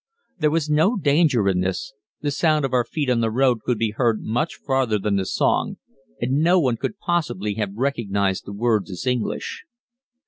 [0.39, 3.77] There was no danger in this the sound of our feet on the road could
[3.77, 5.77] be heard much farther than the song,
[6.19, 9.63] and no one could possibly have recognized the words as English.